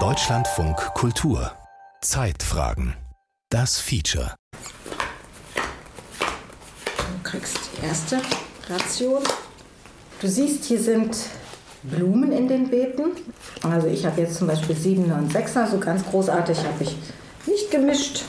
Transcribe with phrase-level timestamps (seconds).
[0.00, 1.52] Deutschlandfunk Kultur
[2.00, 2.96] Zeitfragen
[3.48, 4.34] Das Feature
[5.54, 5.62] Du
[7.22, 8.20] kriegst die erste
[8.68, 9.22] Ration.
[10.20, 11.16] Du siehst, hier sind
[11.84, 13.04] Blumen in den Beeten.
[13.62, 16.96] Also ich habe jetzt zum Beispiel 7er und 6er, so ganz großartig habe ich
[17.46, 18.24] nicht gemischt.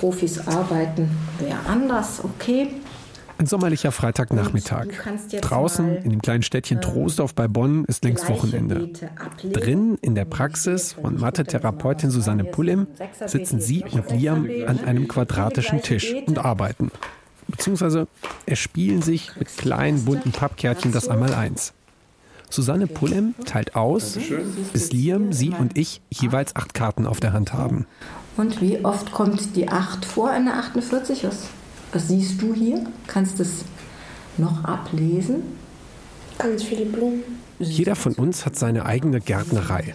[0.00, 2.80] Profis arbeiten wer anders, okay.
[3.36, 4.86] Ein sommerlicher Freitagnachmittag.
[5.40, 8.90] Draußen in dem kleinen Städtchen ähm, Troisdorf bei Bonn ist längst Wochenende.
[9.52, 12.86] Drin in der Praxis von Mathe-Therapeutin Susanne Pullim
[13.26, 16.90] sitzen sie und Liam an einem quadratischen Tisch und arbeiten.
[17.48, 18.06] Beziehungsweise
[18.46, 21.74] erspielen sich mit kleinen bunten Pappkärtchen das Einmaleins.
[22.50, 24.16] Susanne Pullem teilt aus,
[24.72, 27.86] bis Liam, sie und ich jeweils acht Karten auf der Hand haben.
[28.36, 31.24] Und wie oft kommt die 8 vor in der 48?
[31.24, 31.48] Was,
[31.94, 32.84] was siehst du hier?
[33.06, 33.64] Kannst du es
[34.36, 35.42] noch ablesen?
[36.38, 37.22] Ganz viele Blumen.
[37.60, 39.94] Jeder von uns hat seine eigene Gärtnerei.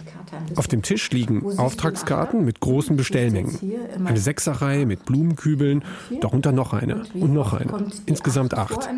[0.56, 3.58] Auf dem Tisch liegen Auftragskarten mit großen Bestellmengen.
[4.02, 5.84] Eine Sechserreihe mit Blumenkübeln,
[6.22, 7.90] darunter noch eine und noch eine.
[8.06, 8.88] Insgesamt acht.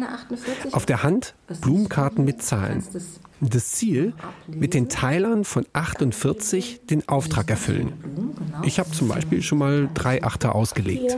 [0.71, 2.85] Auf der Hand Blumenkarten mit Zahlen.
[3.41, 4.13] Das Ziel,
[4.47, 7.93] mit den Teilern von 48 den Auftrag erfüllen.
[8.63, 11.17] Ich habe zum Beispiel schon mal drei Achter ausgelegt.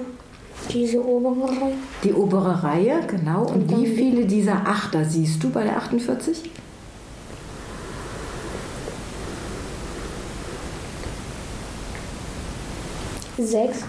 [0.71, 1.75] Diese obere Reihe.
[2.03, 3.47] Die obere Reihe, genau.
[3.47, 6.51] Und wie viele dieser Achter siehst du bei der 48?
[13.39, 13.85] Sechs.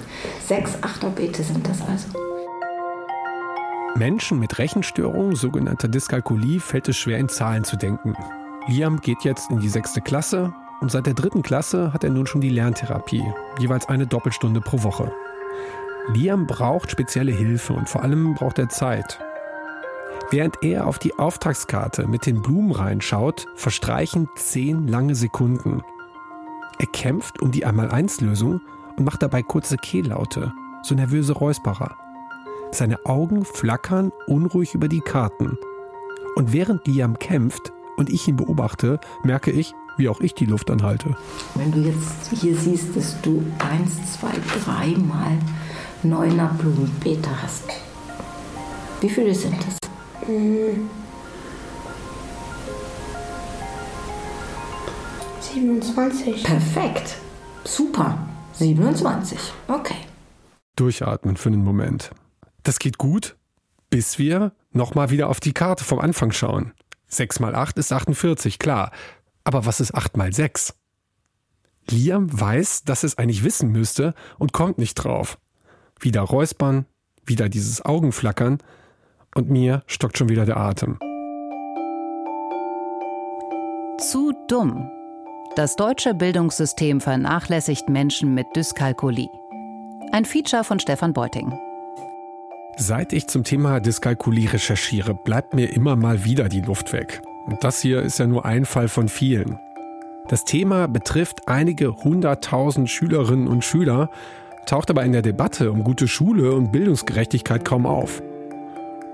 [0.48, 2.08] Sechs Achterbeete sind das also.
[3.96, 8.16] Menschen mit Rechenstörungen, sogenannter Dyskalkulie, fällt es schwer in Zahlen zu denken.
[8.68, 12.28] Liam geht jetzt in die sechste Klasse und seit der dritten Klasse hat er nun
[12.28, 13.24] schon die Lerntherapie,
[13.60, 15.12] jeweils eine Doppelstunde pro Woche.
[16.14, 19.20] Liam braucht spezielle Hilfe und vor allem braucht er Zeit.
[20.32, 25.82] Während er auf die Auftragskarte mit den Blumen reinschaut, verstreichen zehn lange Sekunden.
[26.80, 28.62] Er kämpft um die Einmal-Eins-Lösung
[28.98, 31.96] und macht dabei kurze Kehllaute, so nervöse Räusperer.
[32.72, 35.58] Seine Augen flackern unruhig über die Karten.
[36.36, 40.70] Und während Liam kämpft und ich ihn beobachte, merke ich, wie auch ich die Luft
[40.70, 41.16] anhalte.
[41.56, 44.34] Wenn du jetzt hier siehst, dass du eins, zwei,
[44.64, 45.38] dreimal
[46.10, 47.66] neuner Blumenbeete hast.
[49.02, 50.28] Wie viele sind das?
[50.28, 50.90] Mhm.
[55.42, 56.44] 27.
[56.44, 57.18] Perfekt.
[57.64, 58.18] Super.
[58.54, 59.40] 27.
[59.68, 59.96] Okay.
[60.76, 62.12] Durchatmen für einen Moment.
[62.64, 63.38] Das geht gut,
[63.90, 66.74] bis wir nochmal wieder auf die Karte vom Anfang schauen.
[67.08, 68.92] 6 mal 8 ist 48, klar.
[69.44, 70.74] Aber was ist 8 mal 6?
[71.90, 75.38] Liam weiß, dass es eigentlich wissen müsste und kommt nicht drauf.
[76.00, 76.86] Wieder Räuspern,
[77.26, 78.60] wieder dieses Augenflackern
[79.36, 81.00] und mir stockt schon wieder der Atem.
[84.00, 84.90] Zu dumm
[85.56, 89.30] das deutsche Bildungssystem vernachlässigt Menschen mit Dyskalkulie.
[90.12, 91.58] Ein Feature von Stefan Beuting.
[92.76, 97.22] Seit ich zum Thema Dyskalkulie recherchiere, bleibt mir immer mal wieder die Luft weg.
[97.46, 99.58] Und das hier ist ja nur ein Fall von vielen.
[100.28, 104.10] Das Thema betrifft einige hunderttausend Schülerinnen und Schüler,
[104.66, 108.22] taucht aber in der Debatte um gute Schule und Bildungsgerechtigkeit kaum auf.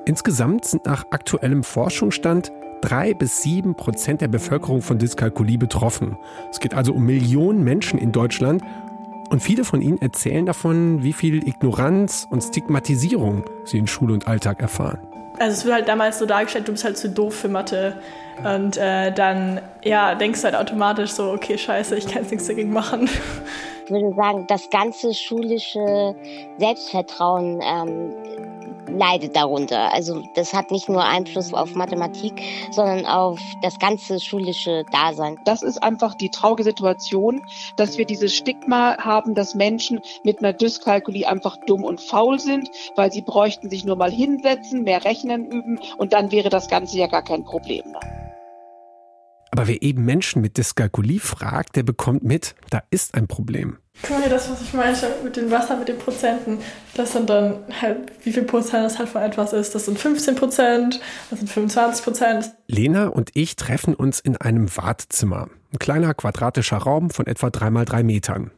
[0.06, 2.52] Insgesamt sind nach aktuellem Forschungsstand
[2.82, 6.18] drei bis sieben Prozent der Bevölkerung von Dyskalkulie betroffen.
[6.50, 8.64] Es geht also um Millionen Menschen in Deutschland
[9.30, 14.28] und viele von ihnen erzählen davon, wie viel Ignoranz und Stigmatisierung sie in Schule und
[14.28, 15.11] Alltag erfahren.
[15.42, 17.96] Also es wird halt damals so dargestellt, du bist halt zu doof für Mathe.
[18.44, 22.46] Und äh, dann ja, denkst du halt automatisch so, okay, scheiße, ich kann jetzt nichts
[22.46, 23.10] dagegen machen.
[23.86, 26.16] Ich würde sagen, das ganze schulische
[26.60, 28.14] Selbstvertrauen ähm,
[28.98, 29.94] leidet darunter.
[29.94, 32.42] Also das hat nicht nur Einfluss auf Mathematik,
[32.72, 35.40] sondern auf das ganze schulische Dasein.
[35.46, 37.42] Das ist einfach die traurige Situation,
[37.76, 42.70] dass wir dieses Stigma haben, dass Menschen mit einer Dyskalkulie einfach dumm und faul sind,
[42.96, 46.98] weil sie bräuchten sich nur mal hinsetzen, mehr Rechnen üben und dann wäre das Ganze
[46.98, 48.31] ja gar kein Problem mehr.
[49.52, 53.78] Aber wer eben Menschen mit Dyskalkulie fragt, der bekommt mit, da ist ein Problem.
[54.10, 56.60] Mal, das, was ich meinte mit dem Wasser, mit den Prozenten,
[56.96, 59.76] das sind dann halt, wie viel Prozent das halt von etwas ist.
[59.76, 62.52] Das sind 15 Prozent, das sind 25 Prozent.
[62.68, 65.50] Lena und ich treffen uns in einem Wartezimmer.
[65.74, 68.52] Ein kleiner quadratischer Raum von etwa drei mal drei Metern.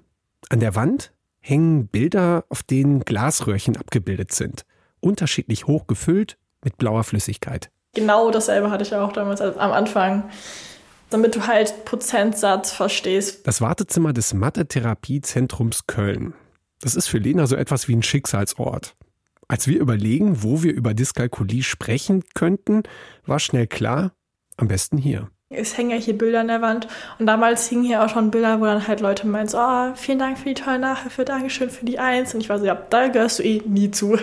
[0.50, 4.64] An der Wand hängen Bilder, auf denen Glasröhrchen abgebildet sind.
[5.02, 7.70] Unterschiedlich hoch gefüllt mit blauer Flüssigkeit.
[7.96, 10.30] Genau dasselbe hatte ich auch damals am Anfang
[11.14, 13.46] damit du halt Prozentsatz verstehst.
[13.48, 16.34] Das Wartezimmer des Mathe-Therapie-Zentrums Köln.
[16.82, 18.96] Das ist für Lena so etwas wie ein Schicksalsort.
[19.48, 22.84] Als wir überlegen, wo wir über Dyskalkulie sprechen könnten,
[23.26, 24.12] war schnell klar,
[24.58, 25.30] am besten hier.
[25.50, 26.88] Es hängen ja hier Bilder an der Wand
[27.20, 30.20] und damals hingen hier auch schon Bilder, wo dann halt Leute meinen, so, oh, vielen
[30.20, 32.34] Dank für die tolle Nachhilfe, Dankeschön für die Eins.
[32.34, 34.18] Und ich war so, ja, da gehörst du eh nie zu.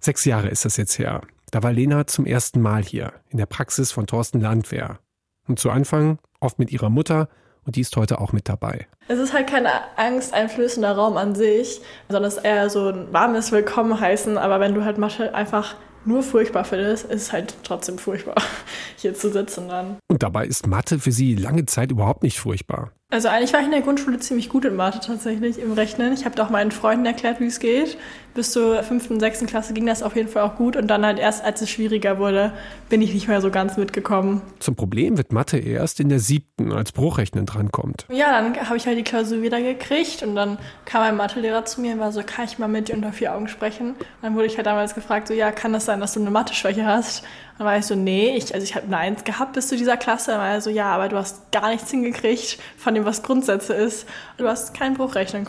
[0.00, 1.22] Sechs Jahre ist das jetzt her.
[1.50, 4.98] Da war Lena zum ersten Mal hier, in der Praxis von Thorsten Landwehr.
[5.46, 7.28] Und zu Anfang oft mit ihrer Mutter
[7.66, 8.86] und die ist heute auch mit dabei.
[9.08, 13.52] Es ist halt kein angsteinflößender Raum an sich, sondern es ist eher so ein warmes
[13.52, 14.38] Willkommen heißen.
[14.38, 15.74] Aber wenn du halt Mathe einfach
[16.06, 18.34] nur furchtbar findest, ist es halt trotzdem furchtbar,
[18.96, 19.96] hier zu sitzen dann.
[20.08, 22.92] Und dabei ist Mathe für sie lange Zeit überhaupt nicht furchtbar.
[23.10, 26.12] Also eigentlich war ich in der Grundschule ziemlich gut in Mathe tatsächlich, im Rechnen.
[26.12, 27.96] Ich habe auch meinen Freunden erklärt, wie es geht.
[28.34, 30.76] Bis zur fünften, sechsten Klasse ging das auf jeden Fall auch gut.
[30.76, 32.52] Und dann halt erst, als es schwieriger wurde,
[32.88, 34.42] bin ich nicht mehr so ganz mitgekommen.
[34.58, 38.06] Zum Problem wird Mathe erst in der siebten, als Bruchrechnen drankommt.
[38.10, 40.22] Ja, dann habe ich halt die Klausur wieder gekriegt.
[40.24, 42.96] Und dann kam ein Mathelehrer zu mir und war so, kann ich mal mit dir
[42.96, 43.90] unter vier Augen sprechen?
[43.90, 46.30] Und dann wurde ich halt damals gefragt, so, ja, kann das sein, dass du eine
[46.30, 47.24] Mathe-Schwäche hast?
[47.58, 49.96] Dann war ich so, nee, ich, also ich habe eine Eins gehabt bis zu dieser
[49.96, 50.32] Klasse.
[50.32, 53.74] Dann war er so, ja, aber du hast gar nichts hingekriegt von dem, was Grundsätze
[53.74, 54.08] ist.
[54.38, 55.44] Du hast keinen Bruch rechnen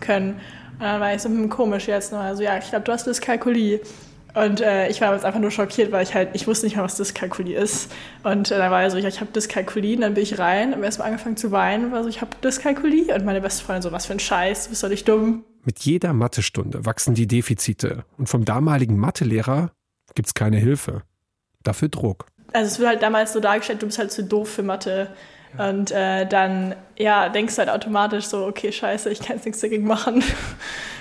[0.00, 0.40] können.
[0.80, 2.20] Und dann war ich so, hm, komisch jetzt noch.
[2.20, 3.80] Also ja, ich glaube, du hast Dyskalkulie.
[4.32, 6.84] Und äh, ich war jetzt einfach nur schockiert, weil ich halt, ich wusste nicht mal,
[6.84, 7.92] was Dyskalkulie ist.
[8.22, 9.96] Und äh, dann war er so, ich, ich habe Dyskalkulie.
[9.96, 13.14] Und dann bin ich rein, habe erstmal angefangen zu weinen, war so, ich habe Dyskalkulie.
[13.14, 15.44] Und meine beste Freundin so, was für ein Scheiß, du bist doch nicht dumm.
[15.64, 18.04] Mit jeder Mathestunde wachsen die Defizite.
[18.16, 19.72] Und vom damaligen Mathelehrer
[20.14, 21.02] gibt's keine Hilfe
[21.62, 22.26] dafür Druck.
[22.54, 25.08] Also es wird halt damals so dargestellt, du bist halt zu doof für Mathe.
[25.56, 25.68] Ja.
[25.68, 29.60] Und äh, dann, ja, denkst du halt automatisch so, okay, scheiße, ich kann jetzt nichts
[29.60, 30.22] dagegen machen.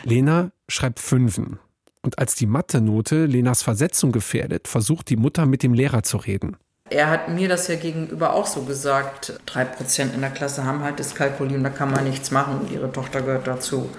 [0.03, 1.59] Lena schreibt Fünfen.
[2.01, 6.57] Und als die Mathe-Note Lenas Versetzung gefährdet, versucht die Mutter mit dem Lehrer zu reden.
[6.89, 9.39] Er hat mir das ja gegenüber auch so gesagt.
[9.45, 12.71] Drei Prozent in der Klasse haben halt das Kalkulieren, da kann man nichts machen und
[12.71, 13.89] ihre Tochter gehört dazu.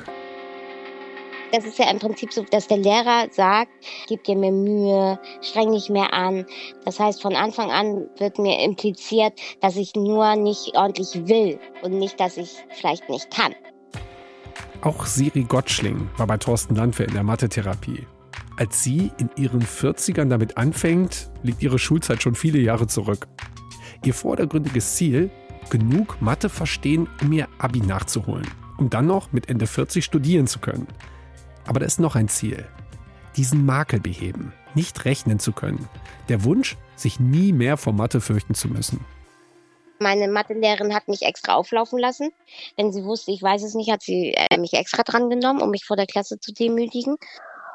[1.53, 3.73] Das ist ja im Prinzip so, dass der Lehrer sagt,
[4.07, 6.47] gib dir mehr Mühe, streng dich mehr an.
[6.85, 11.99] Das heißt, von Anfang an wird mir impliziert, dass ich nur nicht ordentlich will und
[11.99, 13.55] nicht, dass ich vielleicht nicht kann.
[14.83, 18.07] Auch Siri Gottschling war bei Thorsten Landwehr in der Mathe-Therapie.
[18.57, 23.27] Als sie in ihren 40ern damit anfängt, liegt ihre Schulzeit schon viele Jahre zurück.
[24.05, 25.31] Ihr vordergründiges Ziel,
[25.69, 28.47] genug Mathe verstehen, um ihr Abi nachzuholen,
[28.79, 30.87] um dann noch mit Ende 40 studieren zu können.
[31.67, 32.67] Aber da ist noch ein Ziel.
[33.37, 35.89] Diesen Makel beheben, nicht rechnen zu können.
[36.29, 39.05] Der Wunsch, sich nie mehr vor Mathe fürchten zu müssen.
[40.01, 42.31] Meine Mathelehrerin hat mich extra auflaufen lassen.
[42.77, 45.71] Wenn sie wusste, ich weiß es nicht, hat sie äh, mich extra dran genommen, um
[45.71, 47.17] mich vor der Klasse zu demütigen.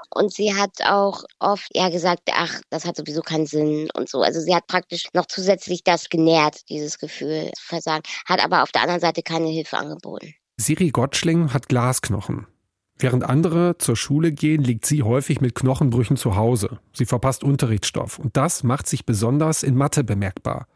[0.10, 4.22] Und sie hat auch oft ja gesagt, ach, das hat sowieso keinen Sinn und so.
[4.22, 8.72] Also sie hat praktisch noch zusätzlich das genährt, dieses Gefühl zu versagen, hat aber auf
[8.72, 10.34] der anderen Seite keine Hilfe angeboten.
[10.58, 12.48] Siri Gottschling hat Glasknochen.
[12.98, 16.80] Während andere zur Schule gehen, liegt sie häufig mit Knochenbrüchen zu Hause.
[16.94, 20.68] Sie verpasst Unterrichtsstoff und das macht sich besonders in Mathe bemerkbar.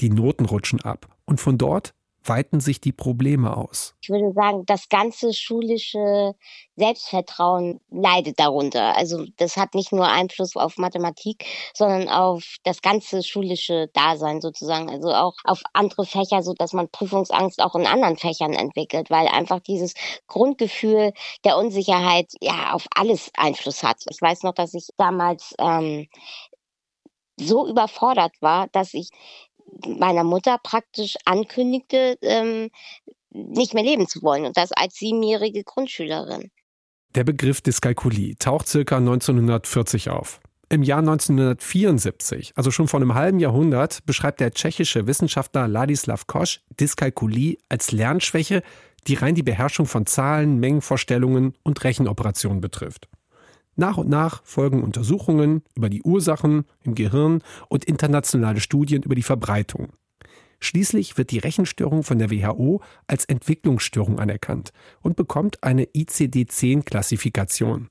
[0.00, 1.94] Die Noten rutschen ab und von dort
[2.28, 3.94] weiten sich die Probleme aus?
[4.00, 6.34] Ich würde sagen, das ganze schulische
[6.76, 8.96] Selbstvertrauen leidet darunter.
[8.96, 11.44] Also das hat nicht nur Einfluss auf Mathematik,
[11.74, 14.90] sondern auf das ganze schulische Dasein sozusagen.
[14.90, 19.28] Also auch auf andere Fächer, so dass man Prüfungsangst auch in anderen Fächern entwickelt, weil
[19.28, 19.94] einfach dieses
[20.26, 21.12] Grundgefühl
[21.44, 24.02] der Unsicherheit ja auf alles Einfluss hat.
[24.08, 26.08] Ich weiß noch, dass ich damals ähm,
[27.40, 29.10] so überfordert war, dass ich
[29.86, 32.70] meiner Mutter praktisch ankündigte, ähm,
[33.30, 36.50] nicht mehr leben zu wollen und das als siebenjährige Grundschülerin.
[37.14, 40.40] Der Begriff Dyskalkulie taucht circa 1940 auf.
[40.70, 46.60] Im Jahr 1974, also schon vor einem halben Jahrhundert, beschreibt der tschechische Wissenschaftler Ladislav Kosch
[46.78, 48.62] Dyskalkulie als Lernschwäche,
[49.06, 53.08] die rein die Beherrschung von Zahlen, Mengenvorstellungen und Rechenoperationen betrifft.
[53.78, 59.22] Nach und nach folgen Untersuchungen über die Ursachen im Gehirn und internationale Studien über die
[59.22, 59.92] Verbreitung.
[60.58, 67.86] Schließlich wird die Rechenstörung von der WHO als Entwicklungsstörung anerkannt und bekommt eine ICD-10-Klassifikation.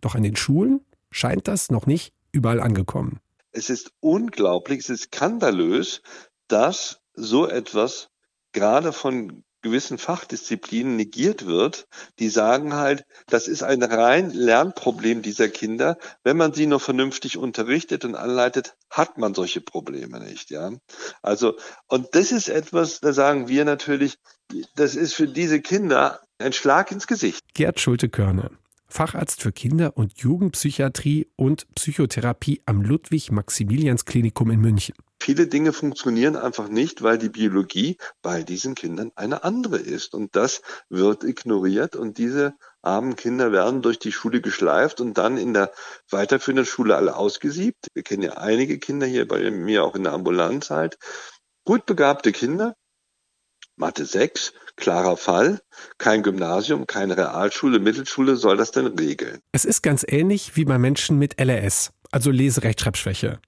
[0.00, 0.80] Doch an den Schulen
[1.12, 3.20] scheint das noch nicht überall angekommen.
[3.52, 6.02] Es ist unglaublich, es ist skandalös,
[6.48, 8.08] dass so etwas
[8.50, 11.86] gerade von gewissen Fachdisziplinen negiert wird,
[12.18, 15.98] die sagen halt, das ist ein rein Lernproblem dieser Kinder.
[16.24, 20.72] Wenn man sie nur vernünftig unterrichtet und anleitet, hat man solche Probleme nicht, ja.
[21.22, 24.16] Also, und das ist etwas, da sagen wir natürlich,
[24.74, 27.40] das ist für diese Kinder ein Schlag ins Gesicht.
[27.54, 28.50] Gerd Schulte-Körner.
[28.88, 34.94] Facharzt für Kinder- und Jugendpsychiatrie und Psychotherapie am Ludwig-Maximilians-Klinikum in München.
[35.24, 40.14] Viele Dinge funktionieren einfach nicht, weil die Biologie bei diesen Kindern eine andere ist.
[40.14, 45.36] Und das wird ignoriert und diese armen Kinder werden durch die Schule geschleift und dann
[45.36, 45.70] in der
[46.10, 47.86] weiterführenden Schule alle ausgesiebt.
[47.94, 50.98] Wir kennen ja einige Kinder hier bei mir auch in der Ambulanz halt,
[51.64, 52.74] Gut begabte Kinder,
[53.76, 55.60] Mathe 6, klarer Fall,
[55.98, 59.38] kein Gymnasium, keine Realschule, Mittelschule soll das denn regeln.
[59.52, 63.40] Es ist ganz ähnlich wie bei Menschen mit LRS, also Leserechtschreibschwäche.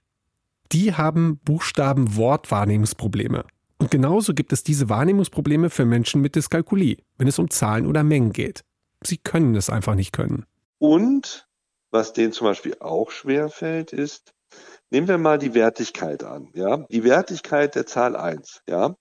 [0.75, 3.45] Die haben Buchstaben-Wortwahrnehmungsprobleme.
[3.78, 8.02] Und genauso gibt es diese Wahrnehmungsprobleme für Menschen mit Dyskalkulie, wenn es um Zahlen oder
[8.02, 8.64] Mengen geht.
[9.00, 10.47] Sie können es einfach nicht können.
[10.78, 11.47] Und
[11.93, 14.33] was denen zum Beispiel auch schwer fällt, ist,
[14.90, 18.97] nehmen wir mal die Wertigkeit an, ja, die Wertigkeit der Zahl 1, ja.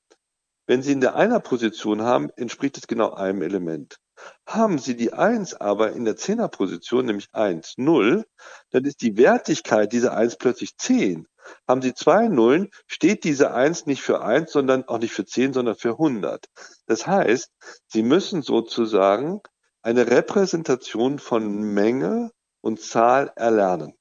[0.67, 3.97] Wenn Sie in der Einer-Position haben, entspricht es genau einem Element.
[4.45, 8.25] Haben Sie die 1 aber in der Zehner-Position, nämlich 1, 0,
[8.69, 11.25] dann ist die Wertigkeit dieser 1 plötzlich 10.
[11.67, 15.53] Haben Sie zwei Nullen, steht diese 1 nicht für 1, sondern auch nicht für 10,
[15.53, 16.45] sondern für 100.
[16.85, 17.51] Das heißt,
[17.87, 19.41] Sie müssen sozusagen
[19.81, 22.31] eine Repräsentation von Menge
[22.61, 23.93] und Zahl erlernen.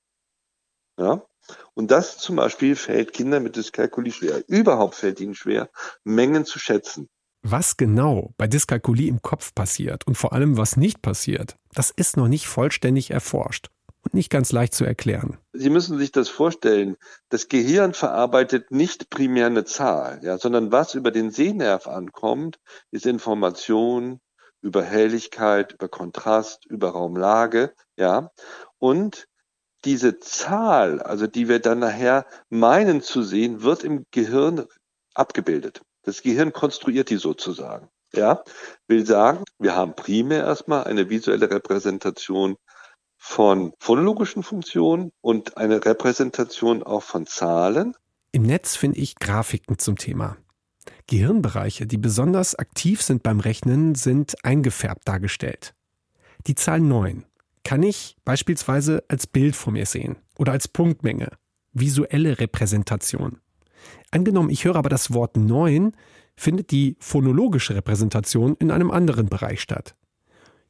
[0.98, 1.26] Ja?
[1.74, 4.42] Und das zum Beispiel fällt Kindern mit Dyskalkulie schwer.
[4.46, 5.70] Überhaupt fällt ihnen schwer,
[6.04, 7.08] Mengen zu schätzen.
[7.44, 12.16] Was genau bei Dyskalkulie im Kopf passiert und vor allem was nicht passiert, das ist
[12.16, 13.71] noch nicht vollständig erforscht
[14.02, 15.38] und nicht ganz leicht zu erklären.
[15.52, 16.96] Sie müssen sich das vorstellen.
[17.28, 22.58] Das Gehirn verarbeitet nicht primär eine Zahl, ja, sondern was über den Sehnerv ankommt,
[22.90, 24.20] ist Information
[24.60, 28.30] über Helligkeit, über Kontrast, über Raumlage, ja.
[28.78, 29.26] Und
[29.84, 34.66] diese Zahl, also die wir dann nachher meinen zu sehen, wird im Gehirn
[35.14, 35.82] abgebildet.
[36.04, 37.88] Das Gehirn konstruiert die sozusagen.
[38.14, 38.44] Ja,
[38.86, 42.56] will sagen, wir haben primär erstmal eine visuelle Repräsentation
[43.24, 47.94] von phonologischen Funktionen und eine Repräsentation auch von Zahlen.
[48.32, 50.36] Im Netz finde ich Grafiken zum Thema.
[51.06, 55.72] Gehirnbereiche, die besonders aktiv sind beim Rechnen, sind eingefärbt dargestellt.
[56.48, 57.24] Die Zahl 9
[57.62, 61.30] kann ich beispielsweise als Bild vor mir sehen oder als Punktmenge,
[61.72, 63.38] visuelle Repräsentation.
[64.10, 65.92] Angenommen, ich höre aber das Wort 9,
[66.34, 69.94] findet die phonologische Repräsentation in einem anderen Bereich statt.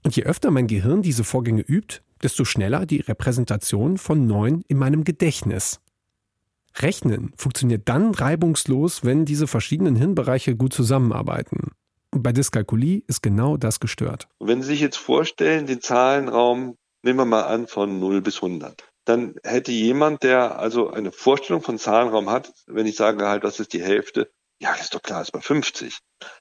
[0.05, 4.79] Und je öfter mein Gehirn diese Vorgänge übt, desto schneller die Repräsentation von 9 in
[4.79, 5.81] meinem Gedächtnis.
[6.77, 11.73] Rechnen funktioniert dann reibungslos, wenn diese verschiedenen Hirnbereiche gut zusammenarbeiten.
[12.11, 14.29] Und bei Dyskalkulie ist genau das gestört.
[14.39, 18.85] wenn Sie sich jetzt vorstellen, den Zahlenraum nehmen wir mal an von 0 bis 100.
[19.05, 23.59] Dann hätte jemand, der also eine Vorstellung von Zahlenraum hat, wenn ich sage halt, das
[23.59, 24.31] ist die Hälfte,
[24.63, 25.99] ja, ist doch klar, ist bei 50.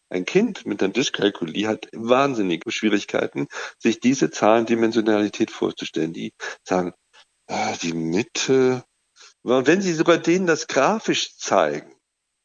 [0.09, 3.47] Ein Kind mit einer Dyskalkulie hat wahnsinnige Schwierigkeiten,
[3.79, 6.13] sich diese Zahlendimensionalität vorzustellen.
[6.13, 6.31] Die
[6.63, 6.93] sagen,
[7.47, 8.83] ah, die Mitte.
[9.41, 11.95] Wenn Sie sogar denen das grafisch zeigen,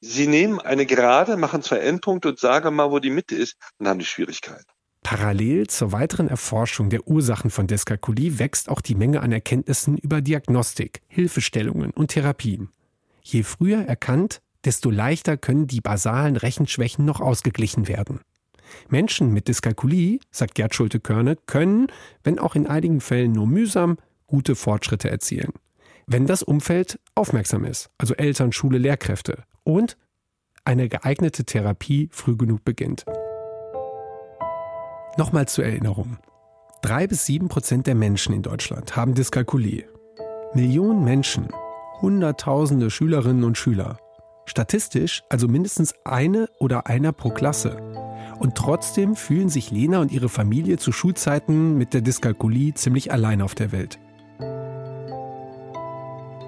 [0.01, 3.89] Sie nehmen eine Gerade, machen zwei Endpunkte und sagen mal, wo die Mitte ist, dann
[3.89, 4.65] haben die Schwierigkeiten.
[5.03, 10.23] Parallel zur weiteren Erforschung der Ursachen von Dyskalkulie wächst auch die Menge an Erkenntnissen über
[10.23, 12.71] Diagnostik, Hilfestellungen und Therapien.
[13.23, 18.21] Je früher erkannt, desto leichter können die basalen Rechenschwächen noch ausgeglichen werden.
[18.89, 21.87] Menschen mit Dyskalkulie, sagt Gerd Schulte-Körne, können,
[22.25, 23.97] wenn auch in einigen Fällen nur mühsam,
[24.27, 25.53] gute Fortschritte erzielen.
[26.07, 29.97] Wenn das Umfeld aufmerksam ist, also Eltern, Schule, Lehrkräfte und
[30.65, 33.05] eine geeignete Therapie früh genug beginnt.
[35.17, 36.19] Nochmal zur Erinnerung.
[36.83, 39.89] Drei bis sieben Prozent der Menschen in Deutschland haben Dyskalkulie.
[40.55, 41.49] Millionen Menschen,
[42.01, 43.99] Hunderttausende Schülerinnen und Schüler.
[44.47, 47.77] Statistisch also mindestens eine oder einer pro Klasse.
[48.39, 53.43] Und trotzdem fühlen sich Lena und ihre Familie zu Schulzeiten mit der Dyskalkulie ziemlich allein
[53.43, 53.99] auf der Welt.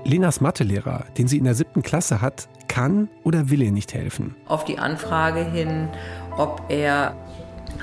[0.05, 4.37] Lenas Mathelehrer, den sie in der siebten Klasse hat, kann oder will ihr nicht helfen.
[4.47, 5.89] Auf die Anfrage hin,
[6.37, 7.17] ob er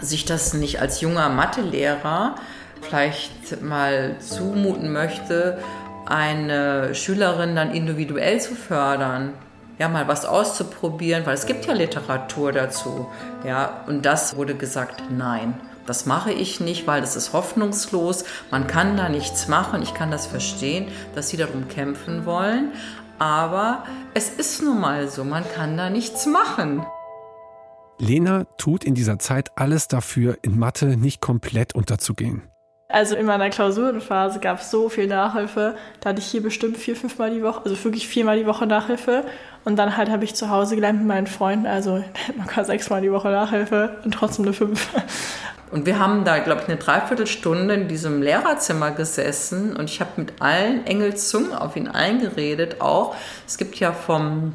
[0.02, 2.36] sich das nicht als junger Mathelehrer
[2.82, 5.60] vielleicht mal zumuten möchte,
[6.06, 9.34] eine Schülerin dann individuell zu fördern,
[9.78, 13.08] ja mal was auszuprobieren, weil es gibt ja Literatur dazu,
[13.46, 15.56] ja und das wurde gesagt, nein.
[15.86, 18.24] Das mache ich nicht, weil das ist hoffnungslos.
[18.50, 19.84] Man kann da nichts machen.
[19.84, 22.72] Ich kann das verstehen, dass sie darum kämpfen wollen.
[23.20, 23.84] Aber
[24.16, 26.84] es ist nun mal so, man kann da nichts machen.
[28.00, 32.42] Lena tut in dieser Zeit alles dafür, in Mathe nicht komplett unterzugehen.
[32.90, 35.76] Also in meiner Klausurenphase gab es so viel Nachhilfe.
[36.02, 39.26] Da hatte ich hier bestimmt vier, fünfmal die Woche, also wirklich viermal die Woche Nachhilfe.
[39.66, 42.04] Und dann halt habe ich zu Hause gelernt mit meinen Freunden, also
[42.38, 44.90] locker sechsmal die Woche Nachhilfe und trotzdem eine fünf.
[45.72, 50.12] Und wir haben da, glaube ich, eine Dreiviertelstunde in diesem Lehrerzimmer gesessen und ich habe
[50.18, 52.80] mit allen Engelzungen auf ihn eingeredet.
[52.80, 53.16] Auch
[53.48, 54.54] es gibt ja vom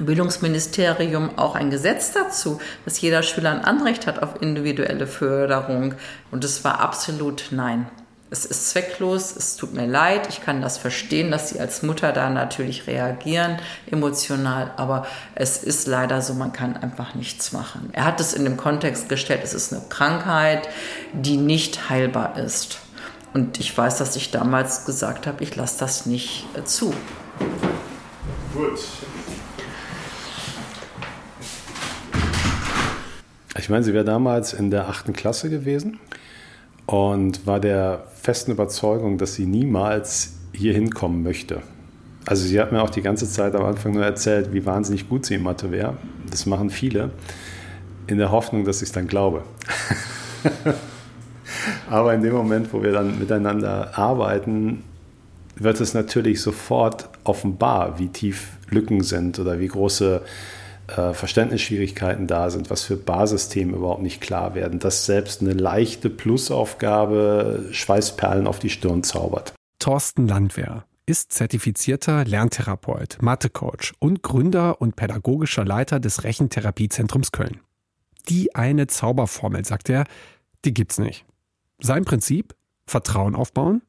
[0.00, 5.94] Bildungsministerium auch ein Gesetz dazu, dass jeder Schüler ein Anrecht hat auf individuelle Förderung.
[6.30, 7.86] Und es war absolut nein.
[8.30, 12.12] Es ist zwecklos, es tut mir leid, ich kann das verstehen, dass sie als Mutter
[12.12, 13.56] da natürlich reagieren,
[13.90, 17.88] emotional, aber es ist leider so, man kann einfach nichts machen.
[17.92, 20.68] Er hat es in dem Kontext gestellt, es ist eine Krankheit,
[21.12, 22.80] die nicht heilbar ist.
[23.32, 26.92] Und ich weiß, dass ich damals gesagt habe, ich lasse das nicht äh, zu.
[28.52, 28.78] Gut.
[33.58, 35.98] Ich meine, sie wäre damals in der achten Klasse gewesen
[36.88, 41.60] und war der festen Überzeugung, dass sie niemals hier hinkommen möchte.
[42.24, 45.26] Also sie hat mir auch die ganze Zeit am Anfang nur erzählt, wie wahnsinnig gut
[45.26, 45.98] sie in Mathe wäre.
[46.30, 47.10] Das machen viele,
[48.06, 49.42] in der Hoffnung, dass ich es dann glaube.
[51.90, 54.82] Aber in dem Moment, wo wir dann miteinander arbeiten,
[55.56, 60.28] wird es natürlich sofort offenbar, wie tief Lücken sind oder wie große äh,
[60.88, 67.68] Verständnisschwierigkeiten da sind, was für Basisthemen überhaupt nicht klar werden, dass selbst eine leichte Plusaufgabe
[67.70, 69.52] Schweißperlen auf die Stirn zaubert.
[69.78, 77.60] Thorsten Landwehr ist zertifizierter Lerntherapeut, Mathecoach und Gründer und pädagogischer Leiter des Rechentherapiezentrums Köln.
[78.28, 80.04] Die eine Zauberformel, sagt er,
[80.64, 81.24] die gibt's nicht.
[81.80, 82.54] Sein Prinzip?
[82.86, 83.82] Vertrauen aufbauen,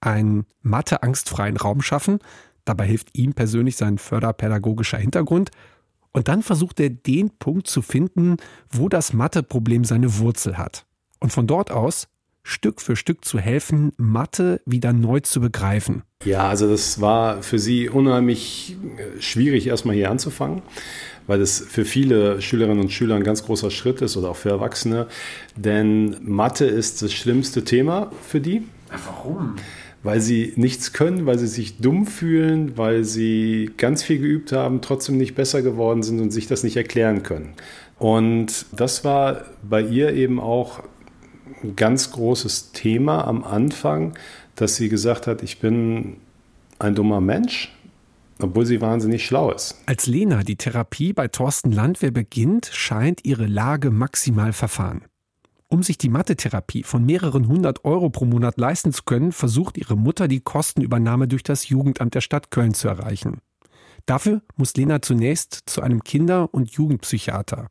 [0.00, 2.18] einen Mathe-angstfreien Raum schaffen,
[2.64, 5.50] dabei hilft ihm persönlich sein förderpädagogischer Hintergrund
[6.12, 8.36] und dann versucht er den Punkt zu finden,
[8.70, 10.84] wo das Mathe-Problem seine Wurzel hat.
[11.20, 12.08] Und von dort aus
[12.44, 16.02] Stück für Stück zu helfen, Mathe wieder neu zu begreifen.
[16.24, 20.62] Ja, also das war für sie unheimlich äh, schwierig, erstmal hier anzufangen,
[21.26, 24.50] weil es für viele Schülerinnen und Schüler ein ganz großer Schritt ist oder auch für
[24.50, 25.06] Erwachsene.
[25.56, 28.64] Denn Mathe ist das schlimmste Thema für die.
[28.90, 29.56] Warum?
[30.02, 34.80] Weil sie nichts können, weil sie sich dumm fühlen, weil sie ganz viel geübt haben,
[34.80, 37.54] trotzdem nicht besser geworden sind und sich das nicht erklären können.
[37.98, 40.82] Und das war bei ihr eben auch
[41.62, 44.14] ein ganz großes Thema am Anfang,
[44.56, 46.16] dass sie gesagt hat, ich bin
[46.80, 47.72] ein dummer Mensch,
[48.40, 49.76] obwohl sie wahnsinnig schlau ist.
[49.86, 55.02] Als Lena die Therapie bei Thorsten Landwehr beginnt, scheint ihre Lage maximal verfahren.
[55.72, 59.96] Um sich die Mathe-Therapie von mehreren hundert Euro pro Monat leisten zu können, versucht ihre
[59.96, 63.38] Mutter die Kostenübernahme durch das Jugendamt der Stadt Köln zu erreichen.
[64.04, 67.68] Dafür muss Lena zunächst zu einem Kinder- und Jugendpsychiater.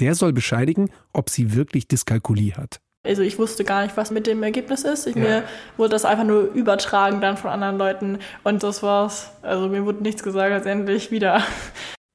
[0.00, 2.80] Der soll bescheidigen, ob sie wirklich Dyskalkulie hat.
[3.02, 5.06] Also ich wusste gar nicht, was mit dem Ergebnis ist.
[5.06, 5.22] Ich, ja.
[5.22, 5.44] Mir
[5.76, 9.32] wurde das einfach nur übertragen dann von anderen Leuten und das war's.
[9.42, 11.42] Also mir wurde nichts gesagt, letztendlich wieder.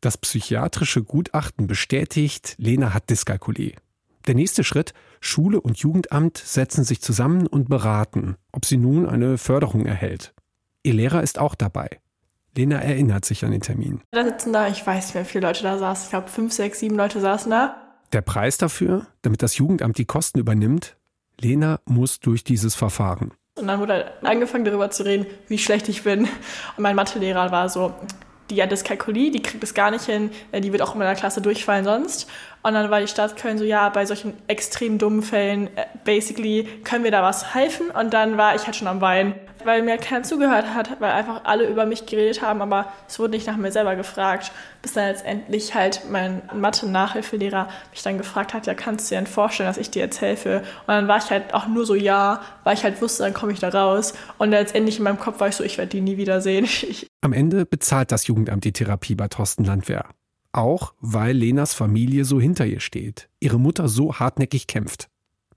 [0.01, 3.75] Das psychiatrische Gutachten bestätigt, Lena hat Dyskalkulie.
[4.25, 9.37] Der nächste Schritt, Schule und Jugendamt setzen sich zusammen und beraten, ob sie nun eine
[9.37, 10.33] Förderung erhält.
[10.83, 11.99] Ihr Lehrer ist auch dabei.
[12.55, 14.01] Lena erinnert sich an den Termin.
[14.11, 16.05] Da sitzen da, ich weiß nicht, wie viele Leute da saßen.
[16.05, 17.77] Ich glaube, fünf, sechs, sieben Leute saßen da.
[18.11, 20.97] Der Preis dafür, damit das Jugendamt die Kosten übernimmt,
[21.39, 23.31] Lena muss durch dieses Verfahren.
[23.55, 26.23] Und dann wurde angefangen darüber zu reden, wie schlecht ich bin.
[26.23, 27.93] Und mein Mathelehrer war so,
[28.49, 31.15] die hat Dyskalkulie, die kriegt es gar nicht hin, äh, die wird auch in meiner
[31.15, 32.29] Klasse durchfallen sonst.
[32.61, 36.67] Und dann war die Stadt Köln so, ja, bei solchen extrem dummen Fällen, äh, basically,
[36.83, 37.89] können wir da was helfen?
[37.91, 41.41] Und dann war ich halt schon am Weinen, weil mir keiner zugehört hat, weil einfach
[41.45, 44.51] alle über mich geredet haben, aber es wurde nicht nach mir selber gefragt.
[44.81, 49.27] Bis dann letztendlich halt mein Mathe-Nachhilfelehrer mich dann gefragt hat, ja, kannst du dir denn
[49.27, 50.59] vorstellen, dass ich dir jetzt helfe?
[50.59, 53.53] Und dann war ich halt auch nur so, ja, weil ich halt wusste, dann komme
[53.53, 54.13] ich da raus.
[54.37, 56.67] Und letztendlich in meinem Kopf war ich so, ich werde die nie wiedersehen.
[57.21, 60.05] Am Ende bezahlt das Jugendamt die Therapie bei Thorsten Landwehr.
[60.53, 65.09] Auch weil Lenas Familie so hinter ihr steht, ihre Mutter so hartnäckig kämpft.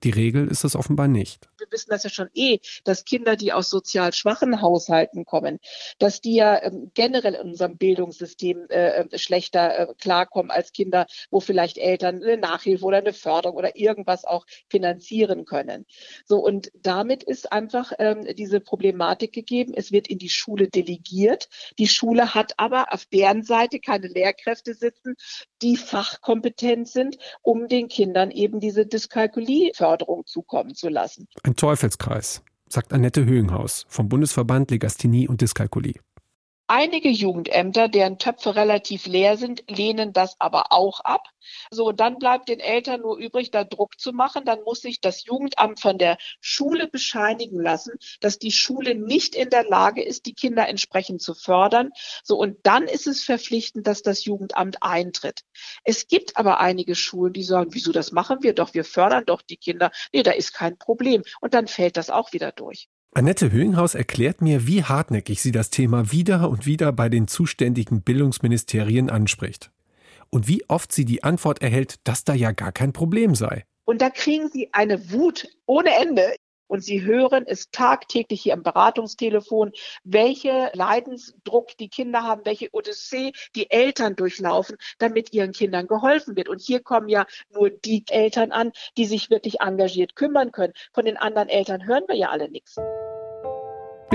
[0.02, 1.48] Die Regel ist es offenbar nicht.
[1.62, 5.60] Wir wissen das ja schon eh, dass Kinder, die aus sozial schwachen Haushalten kommen,
[5.98, 11.06] dass die ja ähm, generell in unserem Bildungssystem äh, äh, schlechter äh, klarkommen als Kinder,
[11.30, 15.86] wo vielleicht Eltern eine Nachhilfe oder eine Förderung oder irgendwas auch finanzieren können.
[16.24, 19.72] So und damit ist einfach ähm, diese Problematik gegeben.
[19.76, 21.48] Es wird in die Schule delegiert.
[21.78, 25.14] Die Schule hat aber auf deren Seite keine Lehrkräfte sitzen,
[25.62, 31.28] die fachkompetent sind, um den Kindern eben diese Dyskalkulie Förderung zukommen zu lassen.
[31.52, 36.00] Ein Teufelskreis, sagt Annette Höhenhaus vom Bundesverband Legasthenie und Dyskalkulie.
[36.68, 41.28] Einige Jugendämter, deren Töpfe relativ leer sind, lehnen das aber auch ab.
[41.70, 44.44] So, dann bleibt den Eltern nur übrig, da Druck zu machen.
[44.44, 49.50] Dann muss sich das Jugendamt von der Schule bescheinigen lassen, dass die Schule nicht in
[49.50, 51.90] der Lage ist, die Kinder entsprechend zu fördern.
[52.22, 55.42] So, und dann ist es verpflichtend, dass das Jugendamt eintritt.
[55.84, 58.72] Es gibt aber einige Schulen, die sagen, wieso das machen wir doch?
[58.72, 59.90] Wir fördern doch die Kinder.
[60.12, 61.22] Nee, da ist kein Problem.
[61.40, 62.88] Und dann fällt das auch wieder durch.
[63.14, 68.00] Annette Höhinghaus erklärt mir, wie hartnäckig sie das Thema wieder und wieder bei den zuständigen
[68.00, 69.70] Bildungsministerien anspricht.
[70.30, 73.64] Und wie oft sie die Antwort erhält, dass da ja gar kein Problem sei.
[73.84, 76.36] Und da kriegen sie eine Wut ohne Ende.
[76.68, 79.72] Und Sie hören es tagtäglich hier am Beratungstelefon,
[80.04, 86.48] welche Leidensdruck die Kinder haben, welche Odyssee die Eltern durchlaufen, damit ihren Kindern geholfen wird.
[86.48, 90.72] Und hier kommen ja nur die Eltern an, die sich wirklich engagiert kümmern können.
[90.94, 92.78] Von den anderen Eltern hören wir ja alle nichts.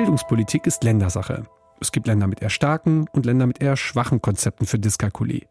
[0.08, 1.43] Bildungspolitik ist Ländersache.
[1.82, 5.50] Es gibt Länder mit eher starken und Länder mit eher schwachen Konzepten für Dyskalkulie.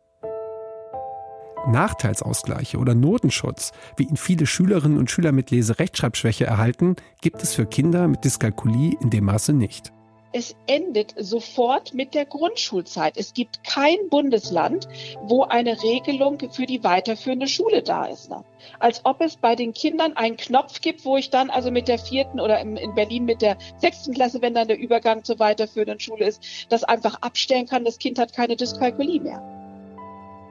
[1.69, 7.67] Nachteilsausgleiche oder Notenschutz, wie ihn viele Schülerinnen und Schüler mit Leserechtschreibschwäche erhalten, gibt es für
[7.67, 9.93] Kinder mit Dyskalkulie in dem Maße nicht.
[10.39, 13.17] Es endet sofort mit der Grundschulzeit.
[13.17, 14.87] Es gibt kein Bundesland,
[15.23, 18.29] wo eine Regelung für die weiterführende Schule da ist.
[18.29, 18.45] Ne?
[18.79, 21.99] Als ob es bei den Kindern einen Knopf gibt, wo ich dann also mit der
[21.99, 26.27] vierten oder in Berlin mit der sechsten Klasse, wenn dann der Übergang zur weiterführenden Schule
[26.27, 27.87] ist, das einfach abstellen kann.
[27.87, 29.43] Das Kind hat keine Dyskalkulie mehr.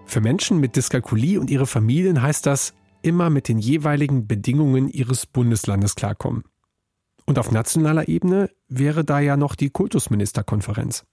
[0.07, 5.27] Für Menschen mit Dyskalkulie und ihre Familien heißt das, immer mit den jeweiligen Bedingungen ihres
[5.27, 6.43] Bundeslandes klarkommen.
[7.25, 11.05] Und auf nationaler Ebene wäre da ja noch die Kultusministerkonferenz.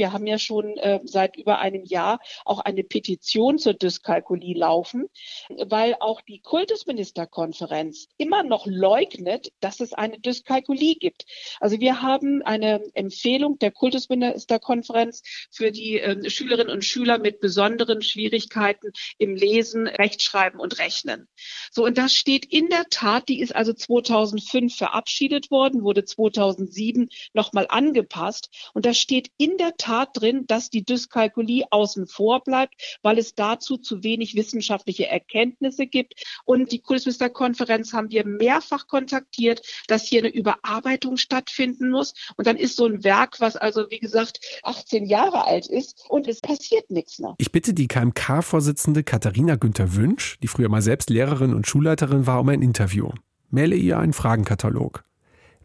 [0.00, 5.10] Wir haben ja schon äh, seit über einem Jahr auch eine Petition zur Dyskalkulie laufen,
[5.58, 11.26] weil auch die Kultusministerkonferenz immer noch leugnet, dass es eine Dyskalkulie gibt.
[11.60, 18.00] Also wir haben eine Empfehlung der Kultusministerkonferenz für die äh, Schülerinnen und Schüler mit besonderen
[18.00, 21.28] Schwierigkeiten im Lesen, Rechtschreiben und Rechnen.
[21.70, 27.10] So, und das steht in der Tat, die ist also 2005 verabschiedet worden, wurde 2007
[27.34, 28.48] nochmal angepasst.
[28.72, 33.34] Und da steht in der Tat drin, dass die Dyskalkulie außen vor bleibt, weil es
[33.34, 36.14] dazu zu wenig wissenschaftliche Erkenntnisse gibt.
[36.44, 42.14] Und die Kultusministerkonferenz haben wir mehrfach kontaktiert, dass hier eine Überarbeitung stattfinden muss.
[42.36, 46.28] Und dann ist so ein Werk, was also, wie gesagt, 18 Jahre alt ist und
[46.28, 47.34] es passiert nichts mehr.
[47.38, 52.40] Ich bitte die KMK-Vorsitzende Katharina Günther Wünsch, die früher mal selbst Lehrerin und Schulleiterin war,
[52.40, 53.10] um ein Interview.
[53.50, 55.04] Maile ihr einen Fragenkatalog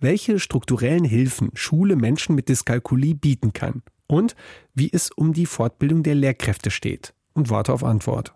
[0.02, 4.36] welche strukturellen Hilfen Schule Menschen mit Dyskalkulie bieten kann und
[4.74, 7.14] wie es um die Fortbildung der Lehrkräfte steht.
[7.34, 8.34] Und warte auf Antwort.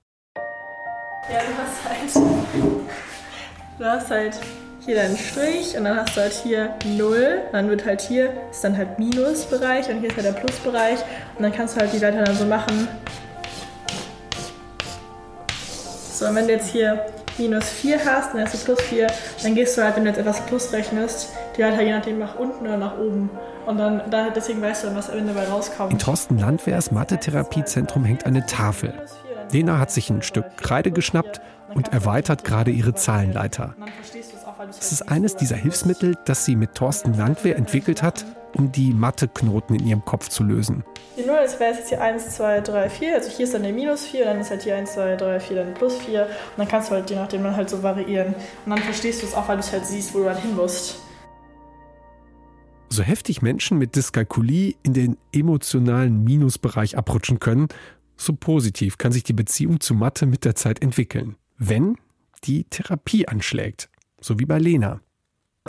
[1.31, 2.25] Ja, du hast halt,
[3.77, 4.39] du hast halt
[4.85, 7.43] hier deinen Strich und dann hast du halt hier 0.
[7.51, 10.99] Dann wird halt hier, ist dann halt Minusbereich und hier ist halt der Plusbereich.
[11.37, 12.87] Und dann kannst du halt die Leiter dann so machen.
[16.11, 17.05] So, und wenn du jetzt hier
[17.39, 19.07] minus 4 hast, dann hast du plus 4,
[19.43, 22.37] dann gehst du halt, wenn du jetzt etwas plus rechnest, die Leiter je nachdem nach
[22.37, 23.29] unten oder nach oben.
[23.65, 25.91] Und dann, da, deswegen weißt du dann, was am Ende dabei rauskommt.
[25.91, 28.93] In Thorsten Landwehrs Mathe-Therapiezentrum hängt eine Tafel.
[29.51, 31.41] Lena hat sich ein Stück Kreide geschnappt
[31.73, 33.75] und erweitert gerade ihre Zahlenleiter.
[34.69, 38.25] Es ist eines dieser Hilfsmittel, das sie mit Thorsten Landwehr entwickelt hat,
[38.55, 40.83] um die Mathe-Knoten in ihrem Kopf zu lösen.
[41.17, 43.15] Die 0 ist, wäre jetzt hier 1, 2, 3, 4.
[43.15, 45.55] Also hier ist dann der Minus 4, dann ist halt hier 1, 2, 3, 4,
[45.55, 46.23] dann Plus 4.
[46.23, 48.33] Und dann kannst du halt je nachdem dann halt so variieren.
[48.65, 50.55] Und dann verstehst du es auch, weil du es halt siehst, wo du dann hin
[50.55, 50.99] musst
[52.91, 57.67] so heftig Menschen mit Dyskalkulie in den emotionalen Minusbereich abrutschen können,
[58.17, 61.95] so positiv kann sich die Beziehung zu Mathe mit der Zeit entwickeln, wenn
[62.43, 65.01] die Therapie anschlägt, so wie bei Lena.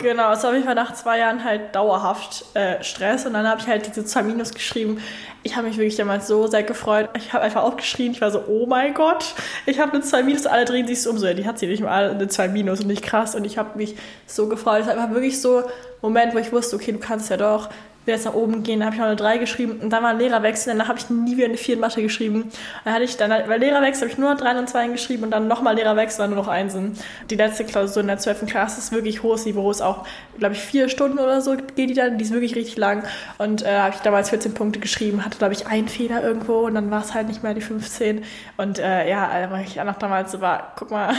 [0.01, 3.61] Genau, es war auf jeden nach zwei Jahren halt dauerhaft äh, Stress und dann habe
[3.61, 4.99] ich halt diese zwei Minus geschrieben.
[5.43, 7.09] Ich habe mich wirklich damals so sehr gefreut.
[7.15, 8.11] Ich habe einfach aufgeschrien.
[8.11, 9.35] Ich war so, oh mein Gott,
[9.67, 10.47] ich habe eine zwei Minus.
[10.47, 11.19] Alle drehen sich so um.
[11.19, 13.35] So, ja, die hat sie nicht mal eine zwei Minus und nicht krass.
[13.35, 14.81] Und ich habe mich so gefreut.
[14.81, 15.63] Es war einfach wirklich so ein
[16.01, 17.69] Moment, wo ich wusste, okay, du kannst ja doch
[18.05, 20.11] will jetzt nach oben gehen, dann habe ich noch eine 3 geschrieben und dann war
[20.11, 22.51] ein Lehrerwechsel, danach habe ich nie wieder eine 4 in Mathe geschrieben.
[22.83, 25.47] Dann hatte ich dann, weil Lehrerwechsel habe ich nur 3 und 2 geschrieben und dann
[25.47, 26.97] nochmal Lehrerwechsel, dann nur noch Einsen.
[27.29, 28.47] Die letzte Klausur in der 12.
[28.47, 30.05] Klasse ist wirklich hohes Niveau, ist auch,
[30.37, 33.03] glaube ich, vier Stunden oder so geht die dann, die ist wirklich richtig lang
[33.37, 36.75] und äh, habe ich damals 14 Punkte geschrieben, hatte, glaube ich, einen Fehler irgendwo und
[36.75, 38.23] dann war es halt nicht mehr die 15
[38.57, 41.13] und äh, ja, weil ich auch damals war, guck mal,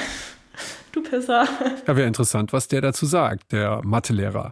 [0.92, 1.46] du Pisser.
[1.86, 4.50] Ja, wäre interessant, was der dazu sagt, der Mathelehrer.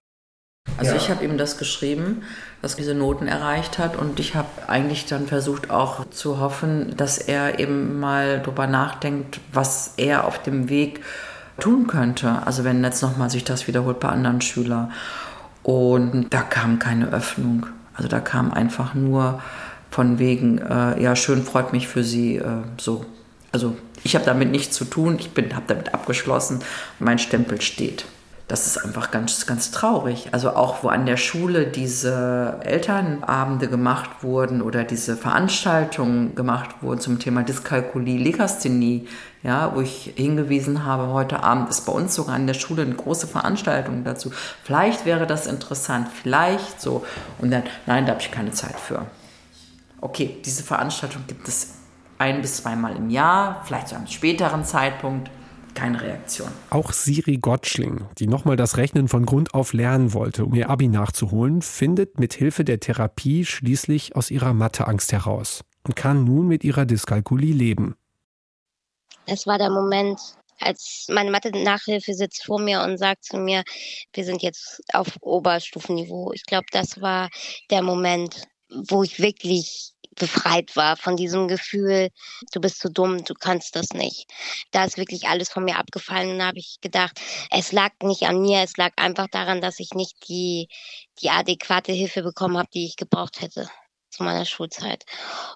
[0.78, 0.96] Also ja.
[0.96, 2.22] ich habe ihm das geschrieben,
[2.62, 7.18] dass diese Noten erreicht hat und ich habe eigentlich dann versucht auch zu hoffen, dass
[7.18, 11.00] er eben mal drüber nachdenkt, was er auf dem Weg
[11.58, 12.42] tun könnte.
[12.44, 14.92] Also wenn jetzt nochmal sich das wiederholt bei anderen Schülern.
[15.62, 17.66] Und da kam keine Öffnung.
[17.94, 19.42] Also da kam einfach nur
[19.90, 22.44] von wegen, äh, ja schön, freut mich für Sie, äh,
[22.78, 23.04] so.
[23.52, 26.60] Also ich habe damit nichts zu tun, ich habe damit abgeschlossen,
[26.98, 28.06] mein Stempel steht
[28.50, 30.30] das ist einfach ganz, ganz traurig.
[30.32, 37.00] Also auch wo an der Schule diese Elternabende gemacht wurden oder diese Veranstaltungen gemacht wurden
[37.00, 39.06] zum Thema Dyskalkulie, Legasthenie,
[39.44, 42.94] ja, wo ich hingewiesen habe, heute Abend ist bei uns sogar an der Schule eine
[42.94, 44.32] große Veranstaltung dazu.
[44.64, 47.06] Vielleicht wäre das interessant, vielleicht so.
[47.38, 49.06] Und dann, nein, da habe ich keine Zeit für.
[50.00, 51.74] Okay, diese Veranstaltung gibt es
[52.18, 55.30] ein bis zweimal im Jahr, vielleicht zu einem späteren Zeitpunkt
[55.80, 56.50] keine Reaktion.
[56.68, 60.88] Auch Siri Gottschling, die nochmal das Rechnen von Grund auf lernen wollte, um ihr Abi
[60.88, 66.64] nachzuholen, findet mit Hilfe der Therapie schließlich aus ihrer Matheangst heraus und kann nun mit
[66.64, 67.96] ihrer Dyskalkulie leben.
[69.24, 70.20] Es war der Moment,
[70.58, 73.62] als meine Mathe-Nachhilfe sitzt vor mir und sagt zu mir,
[74.12, 76.32] wir sind jetzt auf Oberstufenniveau.
[76.34, 77.30] Ich glaube, das war
[77.70, 82.10] der Moment, wo ich wirklich befreit war von diesem Gefühl,
[82.52, 84.30] du bist zu dumm, du kannst das nicht.
[84.70, 87.20] Da ist wirklich alles von mir abgefallen und da habe ich gedacht,
[87.50, 90.68] es lag nicht an mir, es lag einfach daran, dass ich nicht die,
[91.22, 93.68] die adäquate Hilfe bekommen habe, die ich gebraucht hätte
[94.10, 95.04] zu meiner Schulzeit.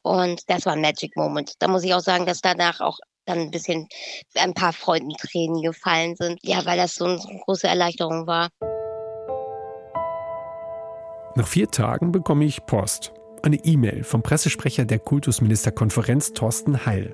[0.03, 1.55] Und das war ein Magic Moment.
[1.59, 3.89] Da muss ich auch sagen, dass danach auch dann ein bisschen
[4.37, 6.39] ein paar Freudentränen gefallen sind.
[6.43, 8.51] Ja, weil das so eine große Erleichterung war.
[11.37, 13.13] Nach vier Tagen bekomme ich Post.
[13.45, 17.13] Eine E-Mail vom Pressesprecher der Kultusministerkonferenz Thorsten Heil.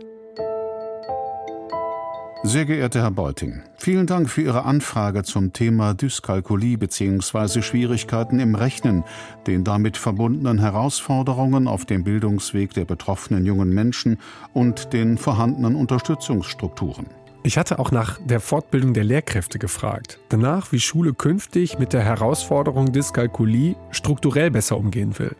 [2.45, 7.63] Sehr geehrter Herr Beuting, vielen Dank für Ihre Anfrage zum Thema Dyskalkulie bzw.
[7.63, 9.03] Schwierigkeiten im Rechnen,
[9.49, 14.17] den damit verbundenen Herausforderungen auf dem Bildungsweg der betroffenen jungen Menschen
[14.53, 17.07] und den vorhandenen Unterstützungsstrukturen.
[17.43, 20.21] Ich hatte auch nach der Fortbildung der Lehrkräfte gefragt.
[20.29, 25.35] Danach, wie Schule künftig mit der Herausforderung Dyskalkulie strukturell besser umgehen will.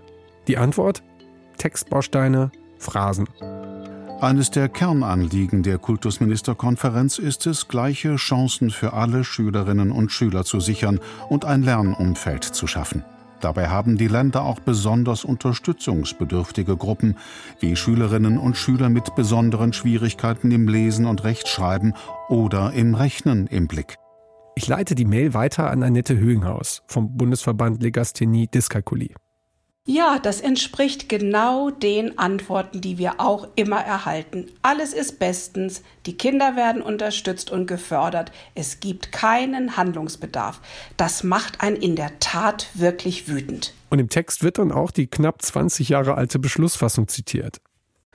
[0.49, 1.03] Die Antwort?
[1.59, 3.29] Textbausteine, Phrasen.
[4.21, 10.61] Eines der Kernanliegen der Kultusministerkonferenz ist es, gleiche Chancen für alle Schülerinnen und Schüler zu
[10.61, 11.01] sichern
[11.31, 13.03] und ein Lernumfeld zu schaffen.
[13.41, 17.17] Dabei haben die Länder auch besonders unterstützungsbedürftige Gruppen
[17.59, 21.95] wie Schülerinnen und Schüler mit besonderen Schwierigkeiten im Lesen und Rechtschreiben
[22.29, 23.97] oder im Rechnen im Blick.
[24.55, 29.15] Ich leite die Mail weiter an Annette Höhenhaus vom Bundesverband Legasthenie Dyskalkulie.
[29.87, 34.47] Ja, das entspricht genau den Antworten, die wir auch immer erhalten.
[34.61, 40.61] Alles ist bestens, die Kinder werden unterstützt und gefördert, es gibt keinen Handlungsbedarf.
[40.97, 43.73] Das macht einen in der Tat wirklich wütend.
[43.89, 47.61] Und im Text wird dann auch die knapp 20 Jahre alte Beschlussfassung zitiert.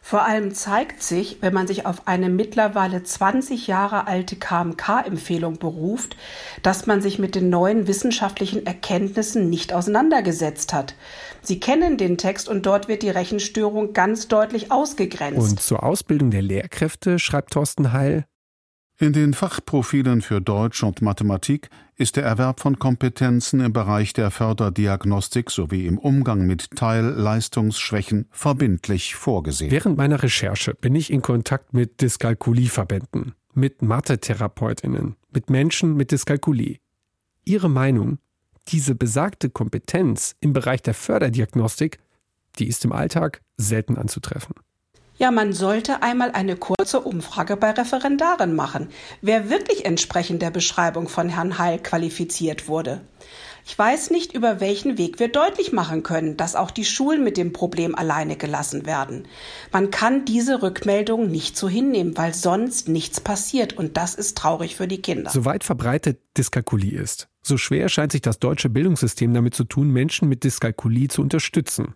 [0.08, 6.16] Vor allem zeigt sich, wenn man sich auf eine mittlerweile 20 Jahre alte KMK-Empfehlung beruft,
[6.62, 10.94] dass man sich mit den neuen wissenschaftlichen Erkenntnissen nicht auseinandergesetzt hat.
[11.42, 15.40] Sie kennen den Text und dort wird die Rechenstörung ganz deutlich ausgegrenzt.
[15.40, 18.26] Und zur Ausbildung der Lehrkräfte schreibt Thorsten Heil,
[18.98, 24.32] in den Fachprofilen für Deutsch und Mathematik ist der Erwerb von Kompetenzen im Bereich der
[24.32, 29.72] Förderdiagnostik sowie im Umgang mit Teilleistungsschwächen verbindlich vorgesehen.
[29.72, 36.78] Während meiner Recherche bin ich in Kontakt mit Dyskalkulieverbänden, mit Mathetherapeutinnen, mit Menschen mit Dyskalkulie.
[37.44, 38.20] Ihre Meinung,
[38.70, 42.00] diese besagte Kompetenz im Bereich der Förderdiagnostik,
[42.60, 44.56] die ist im Alltag selten anzutreffen.
[45.18, 48.90] Ja, man sollte einmal eine kurze Umfrage bei Referendaren machen,
[49.22, 53.00] wer wirklich entsprechend der Beschreibung von Herrn Heil qualifiziert wurde.
[53.68, 57.38] Ich weiß nicht, über welchen Weg wir deutlich machen können, dass auch die Schulen mit
[57.38, 59.26] dem Problem alleine gelassen werden.
[59.72, 64.76] Man kann diese Rückmeldung nicht so hinnehmen, weil sonst nichts passiert und das ist traurig
[64.76, 65.32] für die Kinder.
[65.32, 69.90] So weit verbreitet Dyskalkulie ist, so schwer scheint sich das deutsche Bildungssystem damit zu tun,
[69.90, 71.96] Menschen mit Dyskalkulie zu unterstützen.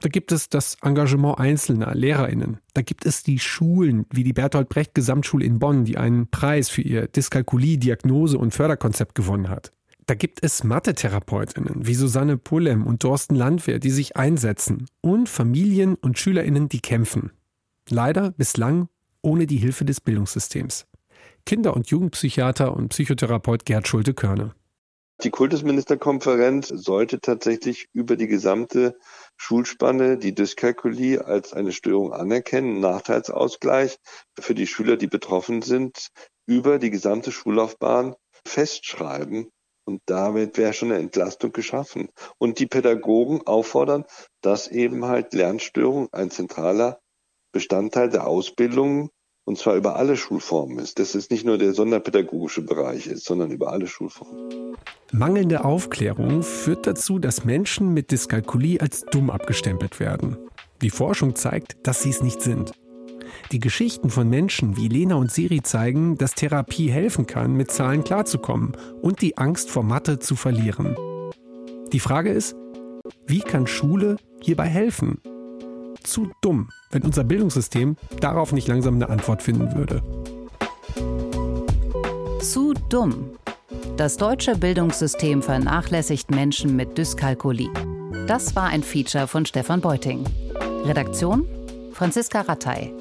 [0.00, 2.58] Da gibt es das Engagement einzelner Lehrerinnen.
[2.72, 6.68] Da gibt es die Schulen wie die Bertolt Brecht Gesamtschule in Bonn, die einen Preis
[6.68, 9.72] für ihr Dyskalkulie, Diagnose und Förderkonzept gewonnen hat.
[10.06, 15.96] Da gibt es Mathetherapeutinnen wie Susanne Pullem und Thorsten Landwehr, die sich einsetzen und Familien
[15.96, 17.32] und Schülerinnen, die kämpfen.
[17.90, 18.88] Leider bislang
[19.20, 20.86] ohne die Hilfe des Bildungssystems.
[21.44, 24.54] Kinder- und Jugendpsychiater und Psychotherapeut Gerd Schulte-Körner.
[25.24, 28.96] Die Kultusministerkonferenz sollte tatsächlich über die gesamte
[29.36, 33.98] Schulspanne die Dyskalkulie als eine Störung anerkennen, Nachteilsausgleich
[34.38, 36.10] für die Schüler, die betroffen sind,
[36.46, 38.14] über die gesamte Schullaufbahn
[38.46, 39.50] festschreiben.
[39.84, 42.10] Und damit wäre schon eine Entlastung geschaffen.
[42.38, 44.04] Und die Pädagogen auffordern,
[44.40, 47.00] dass eben halt Lernstörung ein zentraler
[47.52, 49.10] Bestandteil der Ausbildung
[49.48, 53.50] und zwar über alle Schulformen ist, dass es nicht nur der sonderpädagogische Bereich ist, sondern
[53.50, 54.76] über alle Schulformen.
[55.10, 60.36] Mangelnde Aufklärung führt dazu, dass Menschen mit Dyskalkulie als dumm abgestempelt werden.
[60.82, 62.72] Die Forschung zeigt, dass sie es nicht sind.
[63.50, 68.04] Die Geschichten von Menschen wie Lena und Siri zeigen, dass Therapie helfen kann, mit Zahlen
[68.04, 70.94] klarzukommen und die Angst vor Mathe zu verlieren.
[71.90, 72.54] Die Frage ist,
[73.26, 75.22] wie kann Schule hierbei helfen?
[76.02, 80.02] Zu dumm, wenn unser Bildungssystem darauf nicht langsam eine Antwort finden würde.
[82.40, 83.30] Zu dumm.
[83.96, 87.70] Das deutsche Bildungssystem vernachlässigt Menschen mit Dyskalkulie.
[88.26, 90.24] Das war ein Feature von Stefan Beuting.
[90.84, 91.46] Redaktion
[91.92, 92.94] Franziska Rattay.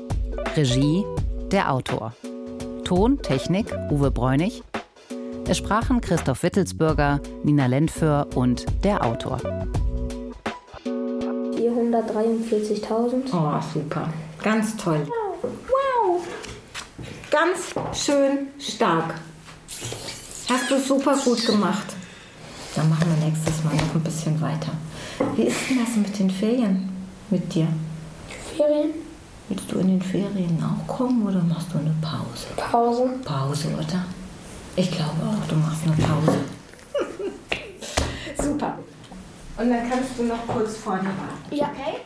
[0.56, 1.04] Regie
[1.52, 2.14] der Autor.
[2.84, 4.64] Ton, Technik Uwe Bräunig.
[5.48, 9.40] Es sprachen Christoph Wittelsbürger, Nina Lentföhr und der Autor.
[12.02, 13.34] 443.000.
[13.34, 14.10] Oh, super.
[14.44, 15.08] Ganz toll.
[15.42, 16.22] Wow.
[17.30, 19.16] Ganz schön stark.
[20.50, 21.88] Hast du super gut gemacht.
[22.76, 24.72] Dann machen wir nächstes Mal noch ein bisschen weiter.
[25.36, 26.90] Wie ist denn das mit den Ferien
[27.30, 27.68] mit dir?
[28.56, 28.92] Ferien?
[29.50, 32.48] Willst du in den Ferien auch kommen oder machst du eine Pause?
[32.56, 33.10] Pause.
[33.24, 34.06] Pause, oder?
[34.76, 36.38] Ich glaube auch, du machst eine Pause.
[38.42, 38.78] Super.
[39.58, 41.56] Und dann kannst du noch kurz vorne warten.
[41.56, 41.72] Ja.
[41.72, 41.98] Okay?